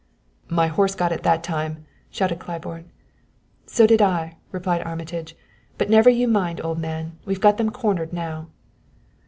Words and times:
"My 0.49 0.65
horse 0.65 0.95
got 0.95 1.11
it 1.11 1.21
that 1.21 1.43
time!" 1.43 1.85
shouted 2.09 2.39
Claiborne. 2.39 2.89
"So 3.67 3.85
did 3.85 4.01
I," 4.01 4.37
replied 4.51 4.81
Armitage; 4.81 5.35
"but 5.77 5.91
never 5.91 6.09
you 6.09 6.27
mind, 6.27 6.59
old 6.63 6.79
man, 6.79 7.19
we've 7.23 7.39
got 7.39 7.57
them 7.57 7.69
cornered 7.69 8.11
now." 8.11 8.47